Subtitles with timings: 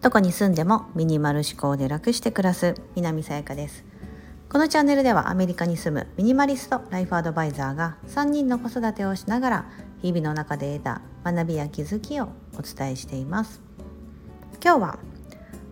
[0.00, 3.84] どこに住んでもミニマル思考で楽して暮らす南さやかです。
[4.50, 9.64] このチャンネルではアメリカに住むミニマリストライフアドバイザーが3人の子育てをしながら
[10.02, 13.62] 日々の中で得た学びや気づきをお伝えしています。
[14.62, 14.98] 今日は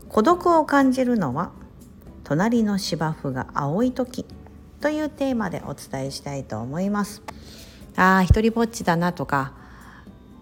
[0.09, 1.53] 孤独を感じるのは
[2.25, 4.25] 隣の芝生が青い時
[4.81, 7.23] というテーマでお伝えしたいと思います。
[7.97, 9.53] ああ一人ぼっちだなとか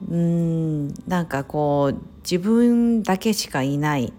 [0.09, 4.13] うんなんかこう自分だけしかいない。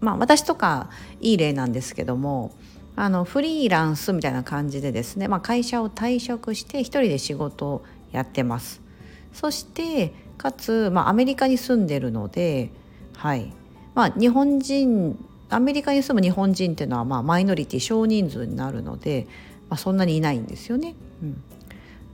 [0.00, 0.88] まあ私とか
[1.20, 2.52] いい例なんですけども
[2.96, 8.80] あのフリーランスみたいな感じでですね、まあ、会社を退職して一人で仕事をやってます。
[9.32, 12.70] そしてかつ、まあ、アメリカに住んでるので
[13.16, 13.52] はい。
[13.94, 15.18] まあ日本人
[15.50, 19.26] アメリカに住む日本人っていうのはまあマイノリティ少人数になるので、
[19.68, 20.94] まあ、そんなにいないんですよね。
[21.22, 21.42] うん。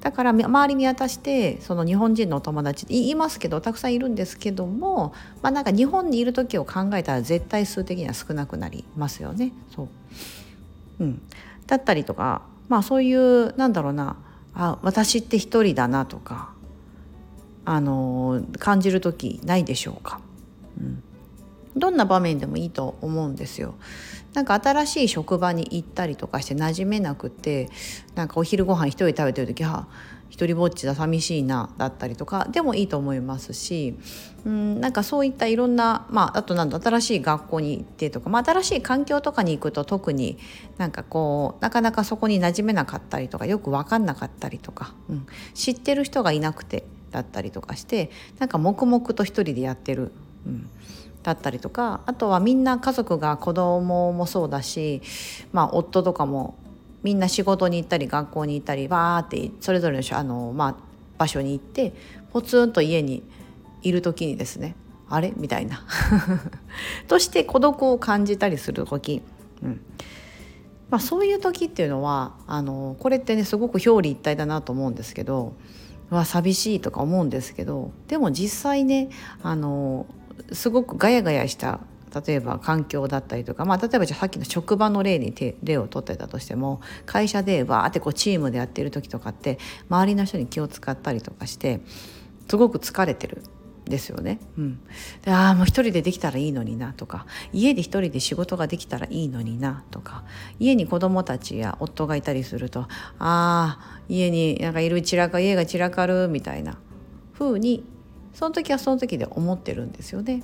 [0.07, 9.53] だから周り見渡してその日本人のお友達言いますけどたくさんいるんですけども、まあ、なんか日本にいる時を考えたら絶対数的には少なくなりますよね。
[9.75, 9.89] そう
[11.01, 11.23] うん、
[11.67, 14.17] だったりとか、まあ、そういうなんだろうな
[14.55, 16.53] あ私って一人だなとか、
[17.65, 20.21] あの感じる時ないでしょうか。
[20.81, 21.03] うん
[21.77, 23.75] どんな場面でもいいと思うんですよ。
[24.35, 27.71] なんか新しい職場に行ったりとかして馴染めなくて
[28.15, 29.89] なんかお昼ご飯一人食べてる時は
[30.29, 33.97] 一人ぼっちだ寂しいなだったりとかでもいいと思いますし
[34.45, 40.39] うんなんかそういったいろんな、まあ、あとなんだ新しい学校に行ってとか、まあ、新しい環境とかに行くと特に
[40.77, 50.13] なんかこうなかなかそこに馴染めなかったりとかよく分かんなかったりとか、うん、知ってる人がいなくてだったりとかしてなんか黙々と一人でやってる。
[50.47, 50.71] うん
[51.27, 55.03] だったりとかあとはみんな家族が子供もそうだし、
[55.53, 56.55] まあ、夫とかも
[57.03, 60.77] みんな仕事に行ったり学校に行ったりわーってそれぞれのあの、まあ、
[61.19, 61.93] 場所に行って
[62.33, 63.25] ポツンと家に
[63.83, 64.77] いる時にですね
[65.09, 65.33] あれ？
[65.37, 65.85] みたいな。
[67.07, 69.23] として孤独を感じたりする時、
[69.63, 69.81] うん。
[70.91, 75.55] まあ、そういう時っていうのはあのこれってねすごく表裏一体だなと思うんですけど
[76.11, 79.09] わ寂しいとか思うんですけどでも実際ね
[79.43, 80.07] あの
[80.53, 81.81] すごくガヤガヤした
[82.27, 89.59] 例えば環境だったりとか、まあ、例えばじゃあさっきの職場の例に例を取ってたとしても会社でわーってこうチームでやってる時とかって
[89.91, 91.81] 周りの人に気を使ったりとかして
[92.49, 93.43] すごく疲れてる
[93.85, 94.41] ですよね。
[94.59, 94.81] うん、
[95.23, 100.25] でああもう一人でできたらいいのになとか家で一人で仕事ができたらいいのになとか
[100.59, 106.79] 家に子供たちや夫がいたりするとああ家になんかいる散らか家が散らかるみたいな
[107.39, 107.85] 風に
[108.37, 110.43] その時はその時で思ってるんですよね。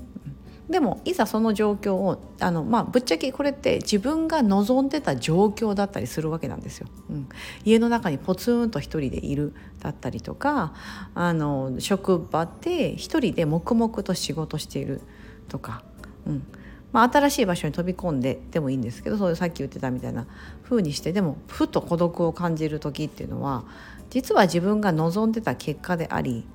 [0.71, 6.87] でもいざその状況をあの、まあ、ぶっちゃけこれって自分が望んでた状況だったりするわけなんですよ。
[7.11, 7.29] うん、
[7.67, 10.73] 家の中にポツンと一人でいるだったりとか
[11.15, 15.03] あの職場で一人で黙々と仕事している
[15.49, 15.85] とか、
[16.27, 16.47] うん。
[16.93, 20.27] まあ、新しい場所に飛び込んででもいいんですけどそういうさっき言ってたみたいな
[20.63, 23.65] 風にしてでもふと孤独を感じる時っていうのは
[24.11, 26.47] 実は自分が望んでた結果であり、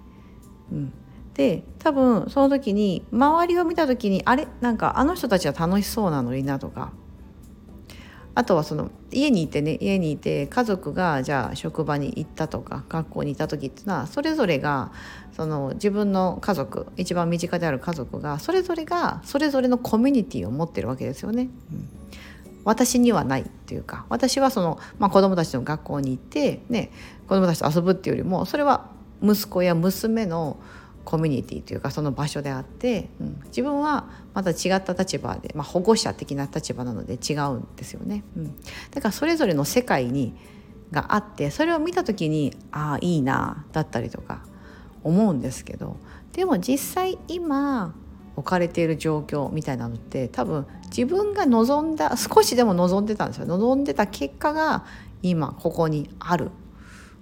[0.72, 0.94] うん、
[1.38, 4.48] で多分その時に周りを見た時にあれ？
[4.60, 6.92] なんかあの人たちは楽しそうなのになとか
[8.34, 14.92] あとはその家にいてね家にいて家族がじゃあ職場に行ったとか学校に行った時っていうのはそれぞれが
[15.32, 21.50] その自分の家族一番身近である家族がそれぞれがそれぞれのコミュニティを持ってるわけですよね。
[21.72, 21.90] うん
[22.64, 26.92] 私にはないっていうか私はその、まあ、子どもたちの学校に行って、ね、
[27.30, 28.90] 子どもたちと遊ぶっていうよりもそれは
[29.24, 30.58] 息子や娘の
[31.08, 38.26] コミュニティというかその場所であって、うん、自分はまた違った立場で、まあ、保護者的な立場なので違うんですよね。
[38.36, 38.58] うん、
[38.92, 40.36] だからそれぞれの世界に
[40.92, 44.44] があってそれを見た時にああいいなだったりとか
[45.02, 45.96] 思うんですけど
[46.34, 47.96] でも実際今
[48.36, 54.84] 置かれている状況みたいなのって多分自分が望んだ少しでも望んでたんですよ望んでた結果が
[55.22, 56.52] 今ここにある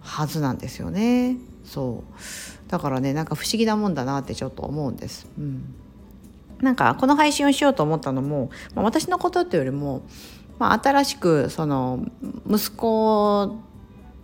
[0.02, 1.38] はずなんですよね。
[1.66, 5.28] そうだからねなんか不思議なもんだなってちょっと思うんです。
[5.38, 5.76] うん
[6.62, 10.03] なんかこの配信をしようと思ったのも、まあ、私のことっていうよりも、
[10.58, 12.06] まあ、新しくその
[12.50, 13.58] 息子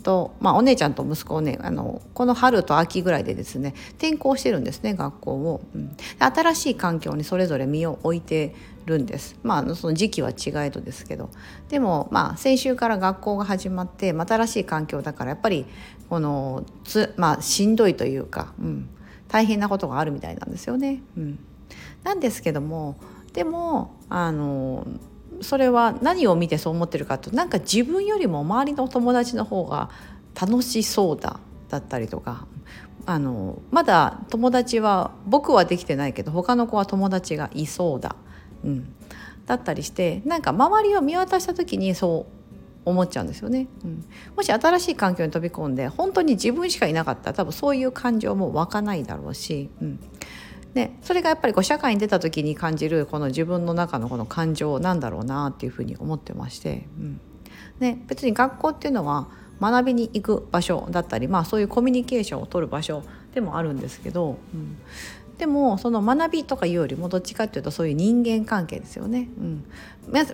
[0.01, 8.55] と、まあ、お姉ちゃんと息子をねあのこの春と秋ぐらいでですね転校してるんですね学校を、うん、新しい環境にそれぞれ身を置いて
[8.85, 9.35] るんです。
[9.43, 11.29] まあその時期は違えどですけど。
[11.69, 15.65] でもまあ先週から学校が始まって新しい環境だからやっぱり
[16.09, 18.89] このつ、まあ、しんどいというか、うん、
[19.27, 21.01] 大変なことがあるみたいなんですよね。
[21.15, 21.39] うん、
[22.03, 22.97] なんですけども
[23.33, 24.85] でもあの
[25.41, 29.89] それは何を見てそう思ってるかとなんか自分よりも周りの友達の方が
[30.39, 31.39] 楽しそうだ
[31.69, 32.47] だったりとか
[33.05, 38.15] あのまだ友達は僕はできてないけど他の子は友達がいそうだ、
[38.63, 38.93] うん、
[39.45, 42.41] だったりしてなんか周りを見渡した時にそう
[42.83, 44.05] 思っちゃうんですよね、うん、
[44.35, 49.99] もし新しい環境に飛び込んで本当に自分しかいなかったら多分そういう感情も湧かないだろうし、うん、
[50.73, 57.21] でそれがやっぱりこう社会に出た時に感じるこの自分の中のこの感情なんだろうなっていうふうに思ってまして、うん、
[57.79, 59.29] で別に学校っていうのは
[59.59, 63.03] 学びに行く場所だったり、まあ、そういうコミュニケーションをとる場所
[63.33, 64.77] でもあるんですけど、うん、
[65.41, 69.65] でもその学びとかいうよりもどっちかっていうとそういう人間関係ですよね、うん、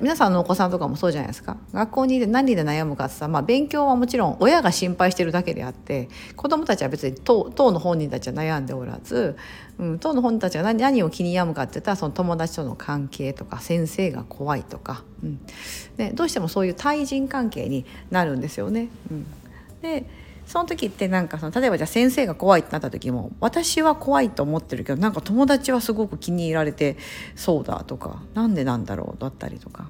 [0.02, 1.56] 皆さんのお子さんとかもそうじゃないですか。
[1.72, 9.38] 学校にいて何で悩むかってさ、まあ、勉強はもちろん親が心配してるだけであって子どもたちは別に当当の本人たちは悩んでおらず、
[9.80, 15.40] うん、当の本人たちが何何を気に病むかって言ったらその友達との関係とか先生が怖いとか、うん。
[15.96, 18.90] ね、どうしてもそういう対人関係になるんですよね。
[19.10, 19.26] うん、
[19.82, 20.06] で
[20.48, 26.98] その時ってなんかその例えばじゃあ先生が怖いってなった時も私は怖いと思ってるけどなんか友達はすごく気に入られて
[27.36, 29.90] そうだとかなんでなんだろうだったりとか。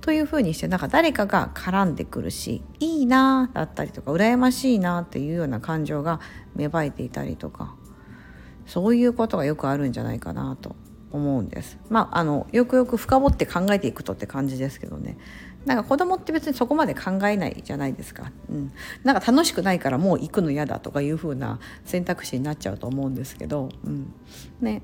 [0.00, 6.18] というふうにしてなんか誰かが絡んでくるしいいなだったりとか羨ましいなっていうような感情が
[6.56, 7.76] 芽生えていたりとか
[8.66, 10.74] そういうことがよくあるんじゃないかなと
[11.12, 11.78] 思うんです。
[11.88, 15.18] まああのよくよく深掘って考えていくとって感じですけどね
[15.64, 18.72] なんか子供って別にそこまで考えないじゃないですか、うん、
[19.04, 24.12] なんか楽しくないからもう行くの嫌だとかいう風な選択肢になっちゃうと思うんですけど、うん。
[24.60, 24.82] ね、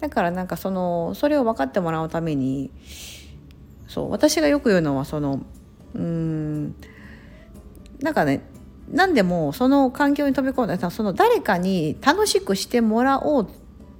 [0.00, 2.70] だからなんかそのそれを分かってもらうために
[3.88, 5.40] そう私がよく言うのはその
[5.94, 6.74] うん。
[8.00, 8.42] なんかね
[8.90, 13.46] 何でもその環境に飛び込んだその誰かに楽しくしてもらおうっ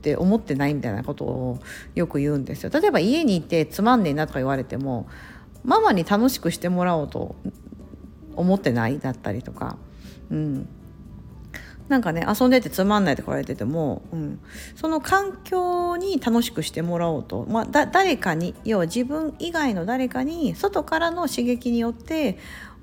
[0.02, 1.58] て思ってないみたいなことを
[1.94, 2.70] よく言うんですよ。
[2.72, 5.06] 例えば家にいてつまんねえなとか言われても
[5.64, 7.36] ママに楽しくしてもらおうと
[8.36, 9.76] 思ってないだったりとか、
[10.30, 10.68] うん、
[11.88, 14.40] なんかね遊んでてつまんないとか言われてても、うん、
[14.76, 22.38] その環境に楽しくしてもらおうと、まあ、だ誰かに要は自分以外の誰かに外からの刺激によって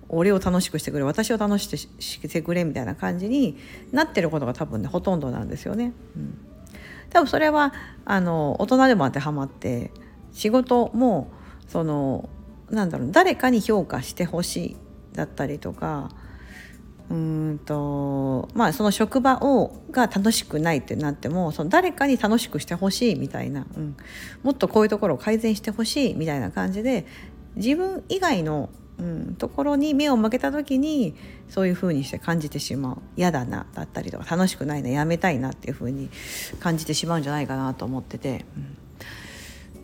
[0.09, 3.57] 俺を楽しくしてくれ私を楽しくしてくれみたいな感じに
[3.91, 5.93] なってることが多分ねほとんどなんですよね。
[6.15, 6.37] うん、
[7.09, 7.73] 多分それは
[8.05, 9.91] あの大人でも当てはまって
[10.31, 11.29] 仕事も
[11.67, 12.29] その
[12.69, 14.77] なんだろう誰かに評価してほしい
[15.13, 16.09] だったりとか
[17.09, 23.95] うんとまあその職場をが楽しくないってなってもその誰かに楽しくしてほしいみたいな、うん、
[24.43, 27.05] もっとこういうところを改善してほしいみたいな感じで
[27.55, 28.69] 自分以外の、
[28.99, 31.15] うん、ところに目を向けた時に
[31.47, 36.09] そういうふうにして感じてしまう嫌だなだったりとか楽しくないなやめたいなっていうふうに
[36.59, 38.45] 感じてしまうんじゃないかなと思ってて。
[38.57, 38.77] うん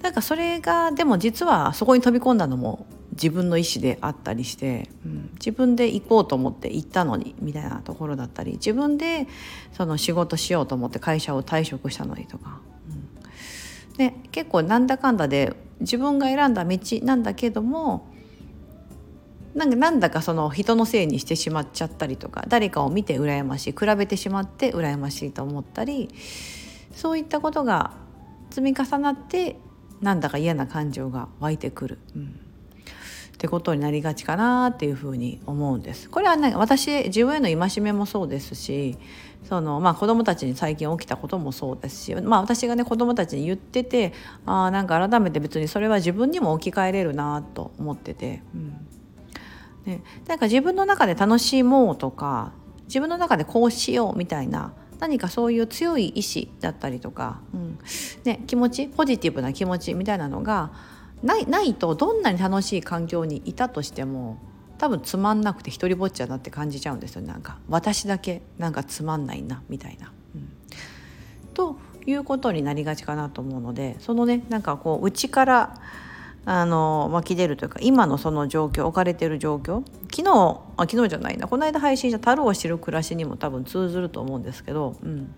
[0.04, 9.28] なんかそれがでも実はそこに飛び込んだのも自分の意思であったりして、うん、自分で行こうと思って行ったのにみたいなところだったり自分で
[9.72, 12.60] その仕事しようと思って会社を退職したのにとか、
[12.90, 18.12] うん、で結構なんだかんだで自分が選んだ道なんだけども
[19.56, 26.10] なんかなんだかその人のせいにしてしまっちゃったりとか誰かを見て羨ましい比べてしまって羨ましいと思ったり
[26.94, 27.92] そういったことが
[28.50, 29.56] 積み重なって
[30.04, 36.10] なんだか嫌な感情が湧いてくる、うん、ってことになりがちかなっていうふうに思うんです。
[36.10, 38.98] これはね私自分への戒めもそうですし
[39.48, 44.14] その、まあ、子どもたちに最近起きたこともそうですし、まあ、私がね子どもたちに言ってて
[44.46, 48.44] あなんか改めて別にそれは自分にも置き換えれるなと思ってて。
[48.54, 48.88] うん
[49.86, 52.54] ね、なんか自分の中で楽しもうとか
[52.86, 57.78] 自分の中でこうしようみたいな何かそういう強い意志だったりとか、うん。
[58.24, 60.72] ね、気持ちポジティブな気持ちみたいなのが
[61.22, 64.38] ないないとどんなに楽しい環境にいたとしても
[64.78, 70.14] 多分つまんなくて一人ぼっちゃなって感じちゃうんですよなんか私だけなんかつまんないなみたいな。
[70.36, 70.50] うん、
[71.54, 75.82] ということになりがちかなと思うのでそのねなんかこう内から
[76.46, 79.84] あの湧き出るというか今のその状況置かれてる状況
[80.16, 81.48] 昨日あ昨日じゃないな。
[81.48, 85.34] この間配信した「樽を知る暮らし」にも多分通ずると思うんですけど、うん、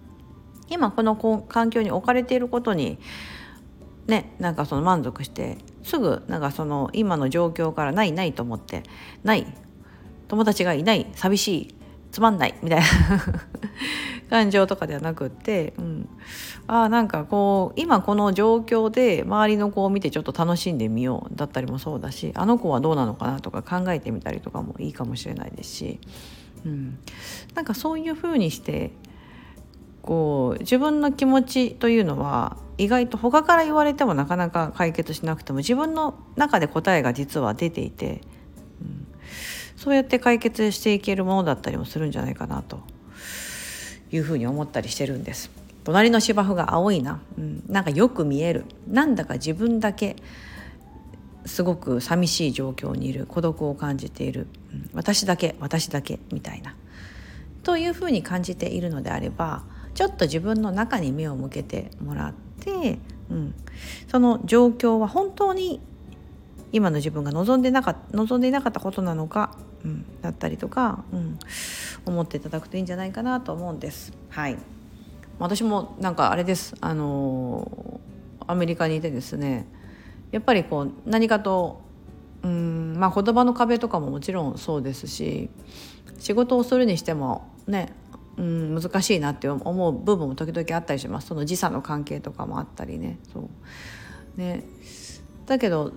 [0.70, 2.98] 今この環境に置かれていることに
[4.08, 8.84] ねなんかその満足してすぐなんかその今の状況からないないと思って
[9.24, 9.48] ない。
[10.28, 11.08] 友達がいない。
[11.14, 11.76] 寂しい。
[12.12, 12.56] つまんない。
[12.64, 12.86] みたいな。
[14.30, 16.10] 感情とかではなくって、うん、
[16.68, 26.00] あなんかこう今この状況で周りの子を見てちょっと楽しんでみようだったりもそうだしあの子はどうなのかなとか考えてみたりとかもいいかもしれないですし、
[26.66, 26.98] うん、
[27.54, 28.92] なんかそういうふうにして
[30.02, 38.22] こう自分の気持ちというのは意外と他から言われてもなかなか解決しなくても自分の中で答えが実は出ていて、
[38.82, 39.08] うん、
[39.76, 42.82] そうやって解決していけるものだったりもするんじゃないかなと
[44.16, 45.52] いうふうに思ったりしてるんです。
[45.84, 48.66] 隣の芝生が青いな、うん、なんかよく見える。
[48.88, 50.16] なんだか自分だけ
[51.46, 53.26] すごく寂しい状況にいる。
[53.28, 56.76] 孤独を感じている、うん、私だけ私だけみたいな。
[57.64, 59.64] というふうに感じているのであれば
[59.96, 63.56] ちょっと自分の中に目を向けてもらって、うん、
[64.08, 65.82] その状況は本当に
[66.72, 71.40] 今の自分が望んでなか望んでいなかったことなのか、うん、だったりとか、うん、
[72.06, 74.12] 思っていただくといいんじゃないかなと思うんです。
[74.30, 74.58] はい。
[75.38, 76.76] 私もなんかあれです。
[76.82, 78.02] あの
[78.48, 79.68] アメリカにいてですね
[80.32, 81.82] やっぱりこう何かと
[82.42, 85.50] うんまあ言葉の壁とかももちろんそうですし
[86.20, 87.94] 仕事をするにしてもね
[88.38, 91.28] うん難しいなって思う部分も時々あったりします。
[91.28, 93.20] その時差の関係とかもあったりね。
[93.32, 93.50] そう。
[94.36, 94.64] ね。
[95.46, 95.94] だけど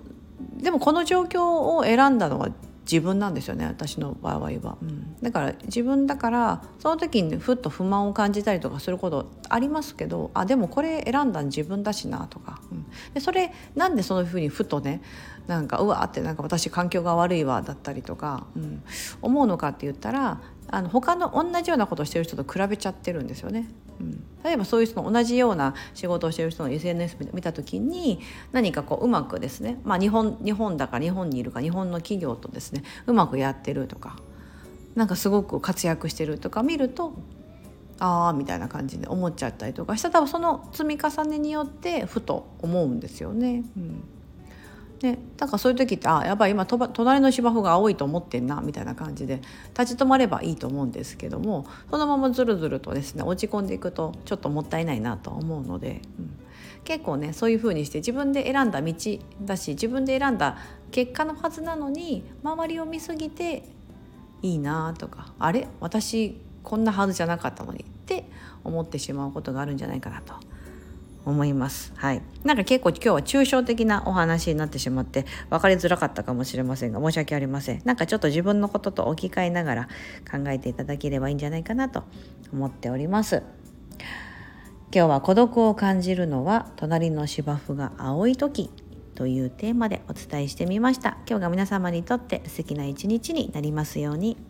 [0.56, 2.50] でもこの状況を選んだのは
[2.90, 15.02] 自分なんですよね私の場合は、うん、だから自分だからその時にふっと不満を感じたりとかすることありますけどあでもこれ選んだ自分だしなとか、うん、でそれなんでそういうふうにふとね
[15.46, 18.82] なんかうわってなんか私環境が悪いわだったりとか、うん、
[19.22, 20.40] 思うのかって言ったら
[20.70, 23.68] あの他の同じようなことをしてる人と比べちゃってるんですよね。
[24.00, 28.20] うん、例えばそういう人の同じような仕事をしてる人の SNS 見た時に
[28.52, 34.16] 何かこううまくですね、まあ、日本日本だか日本にいるか日本の企業とですねうまくやってるとか
[34.94, 37.14] なんかすごく活躍してるとか見ると
[37.98, 40.08] ああみたいな感じで思っちゃったりとかした。
[40.08, 43.64] ら多分その積み重ねによってふと思うんですよね。
[43.76, 44.04] うん。
[45.00, 49.40] ね、だからそういう時ってあやっぱり今隣の芝生が青いと思ってんなみたいな感じで
[49.78, 56.36] 立ち止まればいいと思うんですけどもそのままずるずるとですね落ち込んでいくとちょっともったいないなと思うので、うん、
[56.82, 58.92] 結構ねそういう風にして自分で選んだ道
[59.42, 60.58] だし自分で選んだ
[60.90, 63.68] 結果のはずなのに周りを見すぎて
[64.42, 65.68] いいなとかあれ？
[65.78, 68.28] 私こんなはずじゃなかったのにって
[68.62, 70.34] 思ってしまうことがあるんじゃないかなと
[71.24, 71.92] 思います。
[71.96, 72.22] はい。
[72.44, 77.82] なんか結構今日は抽象的なお話になってしまって分かりづらかったかもしれませんが申し訳ありません。
[77.84, 79.88] なんかちょっと自分のことと置き換えながら
[80.30, 82.04] 考えていただければいいんじゃないかなと
[82.52, 83.42] 思っております。
[84.94, 88.70] 今日は孤独を感じるのは隣の芝生が青い時
[89.14, 91.18] というテーマでお伝えしてみました。
[91.28, 94.47] 今日が皆様にとって素敵な一日になりますように。